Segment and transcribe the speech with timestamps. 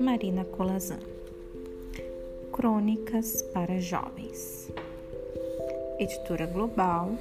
[0.00, 0.98] Marina Colazan.
[2.50, 4.72] Crônicas para Jovens.
[5.98, 7.18] Editora Global,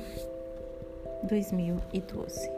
[1.23, 2.49] 2012.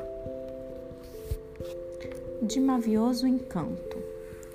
[2.43, 3.97] De Mavioso Encanto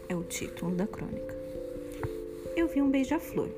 [0.09, 1.35] é o título da crônica.
[2.55, 3.49] Eu vi um beija-flor.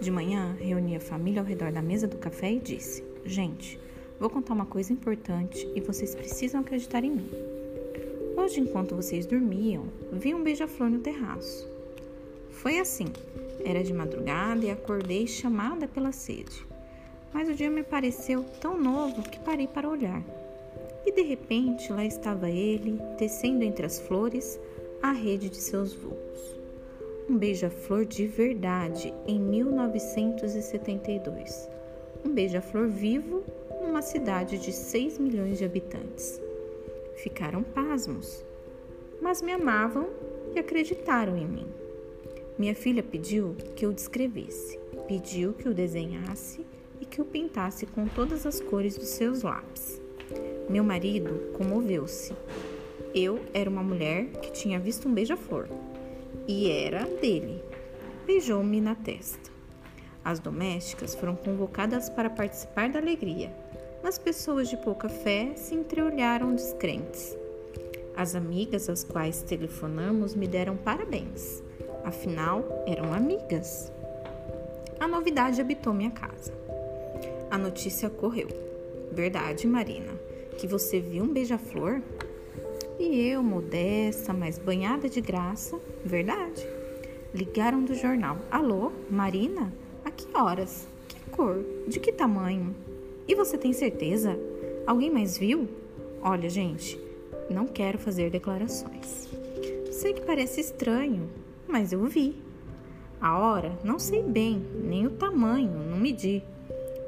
[0.00, 3.78] De manhã, reuni a família ao redor da mesa do café e disse: Gente,
[4.18, 7.53] vou contar uma coisa importante e vocês precisam acreditar em mim.
[8.36, 11.70] Hoje, enquanto vocês dormiam, vi um beija-flor no terraço.
[12.50, 13.06] Foi assim.
[13.64, 16.66] Era de madrugada e acordei chamada pela sede.
[17.32, 20.20] Mas o dia me pareceu tão novo que parei para olhar.
[21.06, 24.58] E de repente lá estava ele, tecendo entre as flores
[25.00, 26.58] a rede de seus voos.
[27.30, 31.68] Um beija-flor de verdade em 1972.
[32.24, 33.44] Um beija-flor vivo
[33.80, 36.42] numa cidade de 6 milhões de habitantes
[37.16, 38.44] ficaram pasmos,
[39.20, 40.08] mas me amavam
[40.54, 41.66] e acreditaram em mim.
[42.58, 46.64] Minha filha pediu que eu descrevesse, pediu que eu desenhasse
[47.00, 50.00] e que eu pintasse com todas as cores dos seus lápis.
[50.68, 52.32] Meu marido comoveu-se.
[53.14, 55.68] Eu era uma mulher que tinha visto um beija-flor
[56.46, 57.62] e era dele.
[58.26, 59.52] Beijou-me na testa.
[60.24, 63.63] As domésticas foram convocadas para participar da alegria
[64.04, 67.34] mas pessoas de pouca fé se entreolharam descrentes.
[68.14, 71.62] As amigas às quais telefonamos me deram parabéns,
[72.04, 73.90] afinal eram amigas.
[75.00, 76.52] A novidade habitou minha casa.
[77.50, 78.48] A notícia correu.
[79.10, 80.12] Verdade, Marina,
[80.58, 82.02] que você viu um beija-flor?
[82.98, 86.68] E eu, modesta, mas banhada de graça, verdade.
[87.32, 88.36] Ligaram do jornal.
[88.50, 89.72] Alô, Marina?
[90.04, 90.86] A que horas?
[91.08, 91.64] Que cor?
[91.88, 92.76] De que tamanho?
[93.26, 94.38] E você tem certeza?
[94.86, 95.66] Alguém mais viu?
[96.20, 97.00] Olha, gente,
[97.48, 99.30] não quero fazer declarações.
[99.90, 101.30] Sei que parece estranho,
[101.66, 102.36] mas eu vi.
[103.18, 106.42] A hora não sei bem, nem o tamanho, não medi.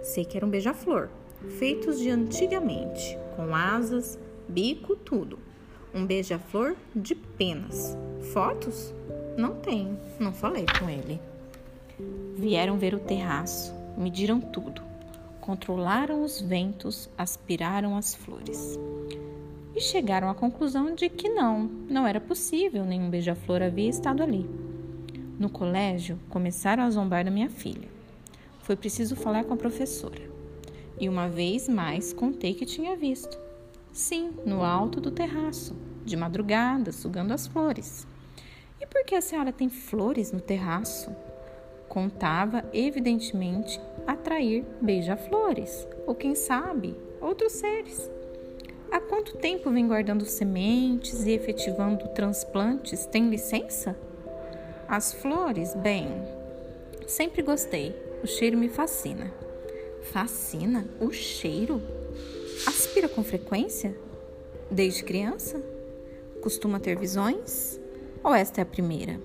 [0.02, 1.10] Sei que era um beija-flor,
[1.58, 5.38] feitos de antigamente, com asas, bico, tudo.
[5.92, 7.94] Um beija-flor de penas.
[8.32, 8.94] Fotos?
[9.36, 11.20] Não tenho, não falei com ele.
[12.36, 14.86] Vieram ver o terraço, mediram tudo
[15.46, 18.76] controlaram os ventos, aspiraram as flores.
[19.76, 24.44] E chegaram à conclusão de que não, não era possível, nenhum beija-flor havia estado ali.
[25.38, 27.88] No colégio, começaram a zombar da minha filha.
[28.62, 30.20] Foi preciso falar com a professora.
[30.98, 33.38] E uma vez mais contei que tinha visto.
[33.92, 38.04] Sim, no alto do terraço, de madrugada, sugando as flores.
[38.80, 41.14] E por que a senhora tem flores no terraço?
[41.88, 48.10] Contava, evidentemente, atrair beija-flores, ou quem sabe, outros seres.
[48.90, 53.06] Há quanto tempo vem guardando sementes e efetivando transplantes?
[53.06, 53.96] Tem licença?
[54.88, 56.08] As flores, bem,
[57.06, 57.94] sempre gostei.
[58.22, 59.32] O cheiro me fascina.
[60.12, 60.86] Fascina?
[61.00, 61.82] O cheiro?
[62.66, 63.96] Aspira com frequência?
[64.70, 65.60] Desde criança?
[66.42, 67.80] Costuma ter visões?
[68.22, 69.20] Ou esta é a primeira?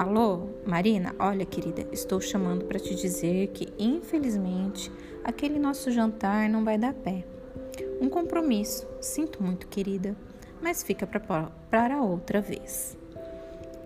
[0.00, 1.14] Alô, Marina?
[1.18, 4.90] Olha, querida, estou chamando para te dizer que, infelizmente,
[5.22, 7.22] aquele nosso jantar não vai dar pé.
[8.00, 8.88] Um compromisso.
[8.98, 10.16] Sinto muito, querida,
[10.62, 12.96] mas fica para outra vez.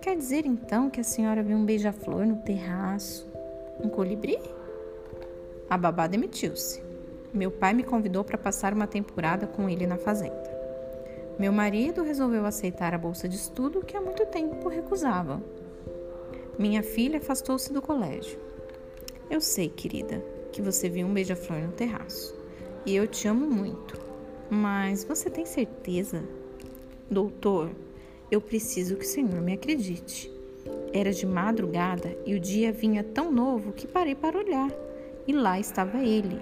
[0.01, 3.29] Quer dizer então que a senhora viu um beija-flor no terraço?
[3.83, 4.39] Um colibri?
[5.69, 6.81] A babá demitiu-se.
[7.33, 10.49] Meu pai me convidou para passar uma temporada com ele na fazenda.
[11.37, 15.43] Meu marido resolveu aceitar a bolsa de estudo que há muito tempo recusava.
[16.57, 18.39] Minha filha afastou-se do colégio.
[19.29, 20.23] Eu sei, querida,
[20.53, 22.33] que você viu um beija-flor no terraço.
[22.85, 23.99] E eu te amo muito.
[24.49, 26.23] Mas você tem certeza?
[27.11, 27.71] Doutor,
[28.31, 30.31] eu preciso que o senhor me acredite.
[30.93, 34.71] Era de madrugada e o dia vinha tão novo que parei para olhar.
[35.27, 36.39] E lá estava ele.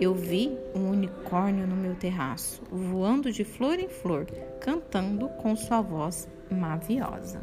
[0.00, 4.26] Eu vi um unicórnio no meu terraço, voando de flor em flor,
[4.58, 7.42] cantando com sua voz maviosa.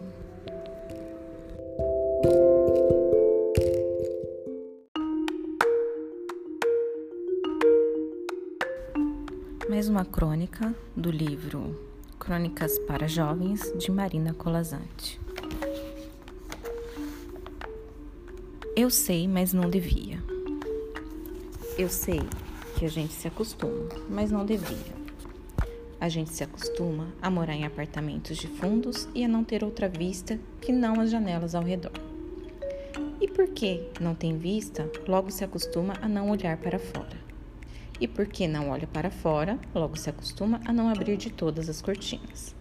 [9.91, 11.77] Uma crônica do livro
[12.17, 15.19] Crônicas para Jovens de Marina Colazante.
[18.73, 20.23] Eu sei, mas não devia.
[21.77, 22.21] Eu sei
[22.79, 24.95] que a gente se acostuma, mas não devia.
[25.99, 29.89] A gente se acostuma a morar em apartamentos de fundos e a não ter outra
[29.89, 31.91] vista que não as janelas ao redor.
[33.19, 37.20] E porque não tem vista, logo se acostuma a não olhar para fora.
[38.01, 41.83] E porque não olha para fora, logo se acostuma a não abrir de todas as
[41.83, 42.55] cortinas.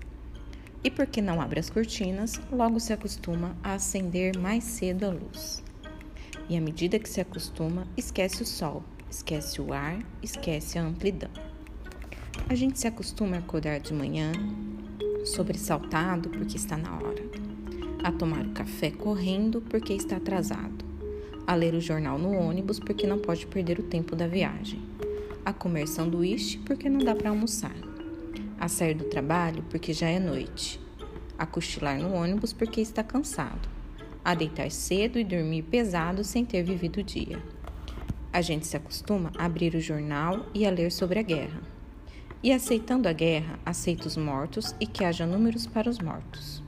[0.85, 5.65] E porque não abre as cortinas, logo se acostuma a acender mais cedo a luz.
[6.47, 11.31] E à medida que se acostuma, esquece o sol, esquece o ar, esquece a amplidão.
[12.47, 14.33] A gente se acostuma a acordar de manhã,
[15.25, 17.25] sobressaltado porque está na hora,
[18.05, 20.85] a tomar o café correndo porque está atrasado,
[21.47, 24.83] a ler o jornal no ônibus porque não pode perder o tempo da viagem,
[25.50, 27.75] a comer sanduíche porque não dá para almoçar
[28.61, 30.79] a sair do trabalho porque já é noite,
[31.38, 33.67] a cochilar no ônibus porque está cansado,
[34.23, 37.43] a deitar cedo e dormir pesado sem ter vivido o dia.
[38.31, 41.62] A gente se acostuma a abrir o jornal e a ler sobre a guerra.
[42.43, 46.62] E aceitando a guerra, aceita os mortos e que haja números para os mortos.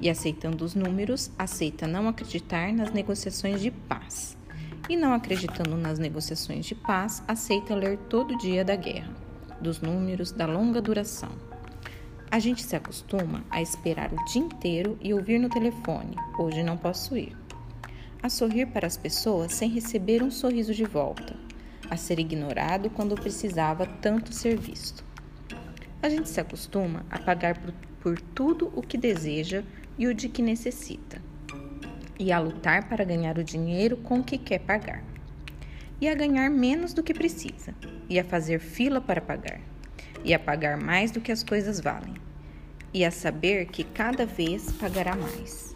[0.00, 4.36] E aceitando os números, aceita não acreditar nas negociações de paz.
[4.88, 9.26] E não acreditando nas negociações de paz, aceita ler todo dia da guerra
[9.60, 11.30] dos números, da longa duração.
[12.30, 16.76] A gente se acostuma a esperar o dia inteiro e ouvir no telefone: hoje não
[16.76, 17.36] posso ir.
[18.22, 21.36] A sorrir para as pessoas sem receber um sorriso de volta.
[21.88, 25.04] A ser ignorado quando precisava tanto ser visto.
[26.02, 29.62] A gente se acostuma a pagar por, por tudo o que deseja
[29.96, 31.22] e o de que necessita.
[32.18, 35.04] E a lutar para ganhar o dinheiro com que quer pagar.
[36.00, 37.74] E a ganhar menos do que precisa,
[38.08, 39.60] e a fazer fila para pagar,
[40.24, 42.14] e a pagar mais do que as coisas valem,
[42.92, 45.74] e a saber que cada vez pagará mais,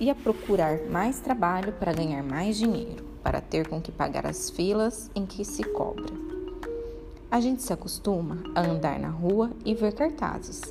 [0.00, 4.50] e a procurar mais trabalho para ganhar mais dinheiro, para ter com que pagar as
[4.50, 6.12] filas em que se cobra.
[7.30, 10.62] A gente se acostuma a andar na rua e ver cartazes,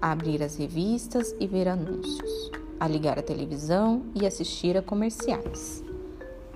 [0.00, 2.50] a abrir as revistas e ver anúncios,
[2.82, 5.84] a ligar a televisão e assistir a comerciais.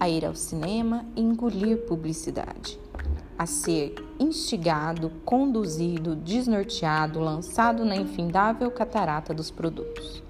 [0.01, 2.81] A ir ao cinema e engolir publicidade,
[3.39, 10.21] a ser instigado, conduzido, desnorteado, lançado na infindável catarata dos produtos.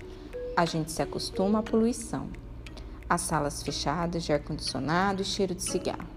[0.54, 2.28] A gente se acostuma à poluição,
[3.08, 6.10] às salas fechadas de ar-condicionado e cheiro de cigarro,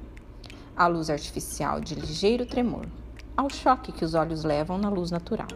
[0.76, 2.86] à luz artificial de ligeiro tremor,
[3.38, 5.48] ao choque que os olhos levam na luz natural,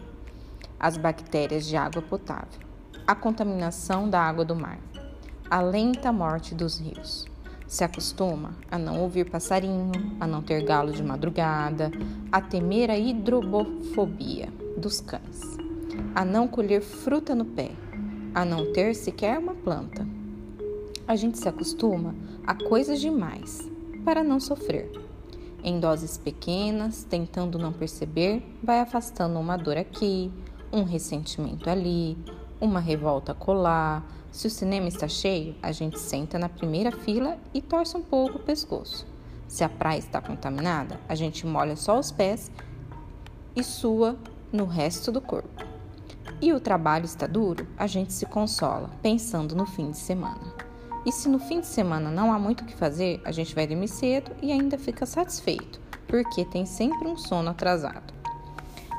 [0.80, 2.73] às bactérias de água potável,
[3.05, 4.79] à contaminação da água do mar,
[5.50, 7.31] à lenta morte dos rios
[7.73, 11.91] se acostuma a não ouvir passarinho, a não ter galo de madrugada,
[12.31, 15.41] a temer a hidrobofobia dos cães,
[16.13, 17.71] a não colher fruta no pé,
[18.35, 20.07] a não ter sequer uma planta.
[21.07, 22.13] A gente se acostuma
[22.45, 23.67] a coisas demais
[24.05, 24.91] para não sofrer.
[25.63, 30.31] Em doses pequenas, tentando não perceber, vai afastando uma dor aqui,
[30.71, 32.15] um ressentimento ali,
[32.63, 34.01] uma revolta colar,
[34.31, 38.38] se o cinema está cheio, a gente senta na primeira fila e torce um pouco
[38.38, 39.06] o pescoço.
[39.50, 42.50] Se a praia está contaminada, a gente molha só os pés
[43.54, 44.15] e sua
[44.51, 45.65] no resto do corpo.
[46.42, 50.54] E o trabalho está duro, a gente se consola, pensando no fim de semana.
[51.06, 53.68] E se no fim de semana não há muito o que fazer, a gente vai
[53.68, 58.12] dormir cedo e ainda fica satisfeito, porque tem sempre um sono atrasado.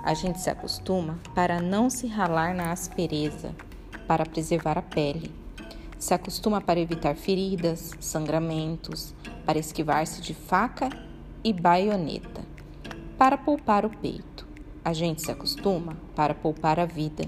[0.05, 3.55] A gente se acostuma para não se ralar na aspereza,
[4.07, 5.35] para preservar a pele.
[5.99, 9.15] Se acostuma para evitar feridas, sangramentos,
[9.47, 10.91] para esquivar-se de faca
[11.43, 12.43] e baioneta,
[13.17, 14.47] para poupar o peito.
[14.85, 17.25] A gente se acostuma para poupar a vida,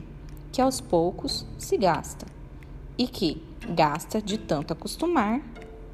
[0.52, 2.26] que aos poucos se gasta,
[2.98, 5.40] e que gasta de tanto acostumar,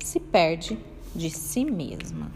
[0.00, 0.76] se perde
[1.14, 2.32] de si mesma.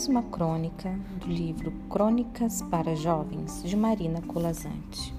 [0.00, 5.12] Mais uma crônica do livro Crônicas para Jovens, de Marina Colazante.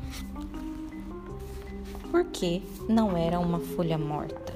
[2.10, 4.52] Por que não era uma folha morta?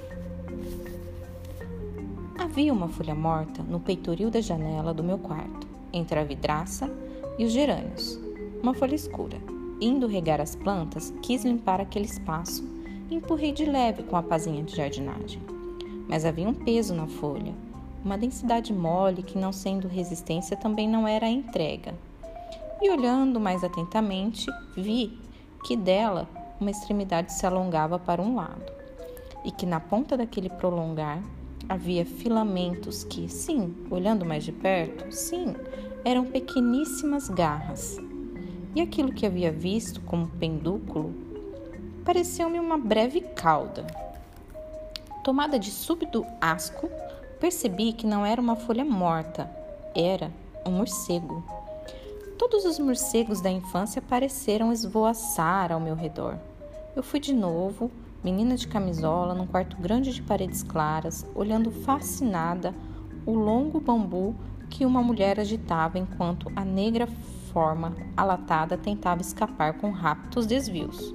[2.39, 6.89] Havia uma folha morta no peitoril da janela do meu quarto, entre a vidraça
[7.37, 8.19] e os gerânios,
[8.63, 9.37] uma folha escura.
[9.79, 12.67] Indo regar as plantas, quis limpar aquele espaço
[13.11, 15.39] e empurrei de leve com a pazinha de jardinagem.
[16.09, 17.53] Mas havia um peso na folha
[18.05, 21.95] uma densidade mole que, não sendo resistência, também não era entrega.
[22.79, 24.45] E olhando mais atentamente,
[24.77, 25.19] vi
[25.65, 26.29] que dela
[26.61, 28.71] uma extremidade se alongava para um lado
[29.43, 31.21] e que na ponta daquele prolongar
[31.67, 35.55] havia filamentos que, sim, olhando mais de perto, sim,
[36.03, 37.97] eram pequeníssimas garras.
[38.75, 41.11] E aquilo que havia visto como pendúculo
[42.03, 43.87] pareceu-me uma breve cauda.
[45.23, 46.87] Tomada de súbito asco,
[47.39, 49.49] Percebi que não era uma folha morta,
[49.93, 50.31] era
[50.65, 51.43] um morcego.
[52.37, 56.37] Todos os morcegos da infância pareceram esvoaçar ao meu redor.
[56.95, 57.91] Eu fui de novo,
[58.23, 62.73] menina de camisola, num quarto grande de paredes claras, olhando fascinada
[63.25, 64.33] o longo bambu
[64.69, 67.07] que uma mulher agitava enquanto a negra
[67.51, 71.13] forma alatada tentava escapar com rápidos desvios.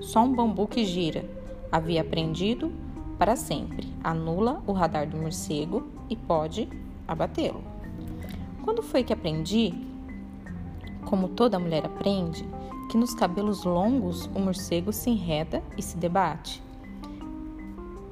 [0.00, 1.28] Só um bambu que gira.
[1.70, 2.72] Havia aprendido
[3.18, 3.92] para sempre.
[4.02, 6.68] Anula o radar do morcego e pode
[7.06, 7.62] abatê-lo.
[8.62, 9.74] Quando foi que aprendi,
[11.04, 12.46] como toda mulher aprende,
[12.90, 16.62] que nos cabelos longos o morcego se enreda e se debate?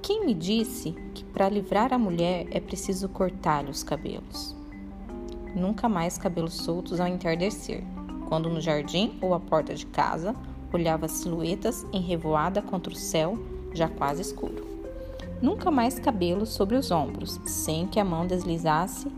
[0.03, 4.55] Quem me disse que para livrar a mulher é preciso cortar-lhe os cabelos?
[5.55, 7.83] Nunca mais cabelos soltos ao entardecer,
[8.29, 10.35] quando no jardim ou à porta de casa
[10.73, 13.39] olhava silhuetas em revoada contra o céu
[13.73, 14.76] já quase escuro.
[15.41, 19.11] Nunca mais cabelos sobre os ombros, sem que a mão deslizasse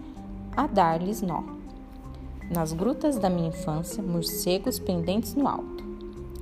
[0.56, 1.42] a dar-lhes nó.
[2.50, 5.84] Nas grutas da minha infância, morcegos pendentes no alto.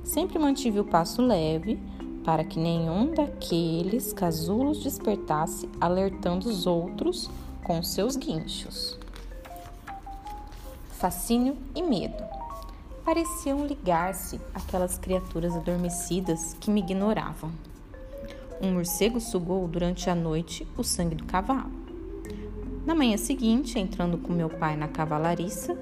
[0.03, 1.79] Sempre mantive o passo leve,
[2.23, 7.29] para que nenhum daqueles casulos despertasse, alertando os outros
[7.63, 8.97] com seus guinchos.
[10.91, 12.23] Fascínio e medo
[13.05, 17.51] pareciam ligar-se àquelas criaturas adormecidas que me ignoravam.
[18.59, 21.71] Um morcego sugou durante a noite o sangue do cavalo.
[22.85, 25.77] Na manhã seguinte, entrando com meu pai na cavalariça,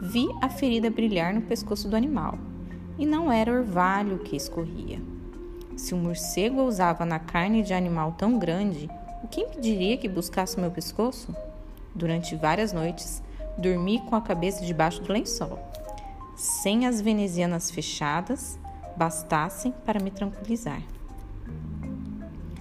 [0.00, 2.38] vi a ferida brilhar no pescoço do animal,
[2.96, 5.00] e não era orvalho que escorria.
[5.76, 8.88] Se o um morcego ousava na carne de animal tão grande,
[9.24, 11.34] o que impediria que buscasse o meu pescoço?
[11.92, 13.20] Durante várias noites,
[13.58, 15.58] dormi com a cabeça debaixo do lençol,
[16.36, 18.58] sem as venezianas fechadas
[18.96, 20.82] bastassem para me tranquilizar.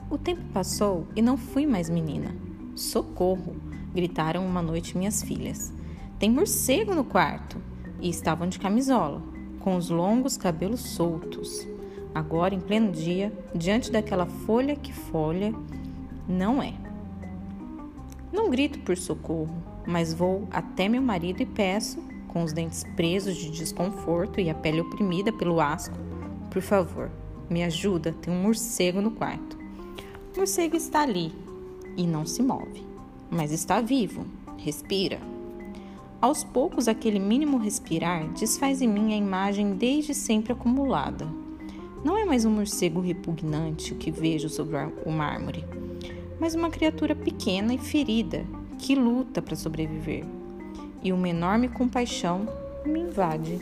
[0.10, 2.36] O tempo passou e não fui mais menina.
[2.76, 3.56] Socorro!
[3.94, 5.74] gritaram uma noite minhas filhas.
[6.18, 7.62] Tem morcego no quarto!
[8.02, 9.22] E estavam de camisola,
[9.60, 11.68] com os longos cabelos soltos
[12.14, 15.54] agora em pleno dia, diante daquela folha que folha
[16.28, 16.74] não é.
[18.32, 23.36] Não grito por socorro, mas vou até meu marido e peço, com os dentes presos
[23.36, 25.98] de desconforto e a pele oprimida pelo asco,
[26.52, 27.10] por favor,
[27.50, 29.58] me ajuda, tem um morcego no quarto.
[30.40, 31.34] Morcego está ali
[31.98, 32.82] e não se move,
[33.30, 35.20] mas está vivo, respira.
[36.22, 41.28] Aos poucos, aquele mínimo respirar desfaz em mim a imagem desde sempre acumulada
[42.06, 45.66] não é mais um morcego repugnante o que vejo sobre o mármore,
[46.40, 48.46] mas uma criatura pequena e ferida
[48.78, 50.24] que luta para sobreviver.
[51.04, 52.48] E uma enorme compaixão
[52.86, 53.60] me invade.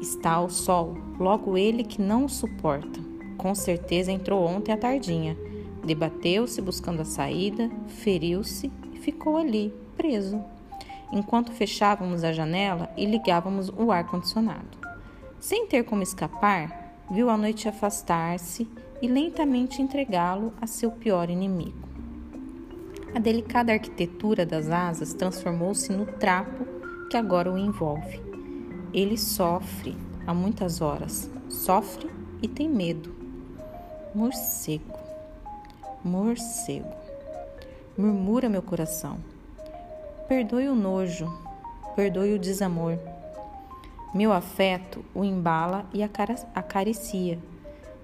[0.00, 3.09] Está ao sol, logo ele que não o suporta.
[3.40, 5.34] Com certeza entrou ontem à tardinha.
[5.82, 10.44] Debateu-se buscando a saída, feriu-se e ficou ali, preso,
[11.10, 14.76] enquanto fechávamos a janela e ligávamos o ar-condicionado.
[15.38, 18.68] Sem ter como escapar, viu a noite afastar-se
[19.00, 21.88] e lentamente entregá-lo a seu pior inimigo.
[23.14, 26.66] A delicada arquitetura das asas transformou-se no trapo
[27.08, 28.20] que agora o envolve.
[28.92, 32.10] Ele sofre há muitas horas, sofre
[32.42, 33.19] e tem medo.
[34.14, 34.98] Morcego,
[36.04, 36.94] morcego,
[37.96, 39.18] murmura meu coração.
[40.28, 41.26] Perdoe o nojo,
[41.94, 42.98] perdoe o desamor
[44.12, 47.38] meu afeto o embala e acaricia,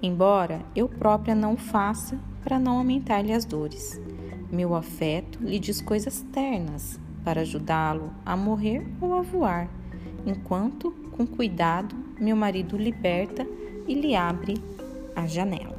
[0.00, 4.00] embora eu própria não faça para não aumentar-lhe as dores.
[4.50, 9.68] Meu afeto lhe diz coisas ternas para ajudá-lo a morrer ou a voar,
[10.24, 13.44] enquanto, com cuidado, meu marido liberta
[13.88, 14.54] e lhe abre
[15.16, 15.75] a janela.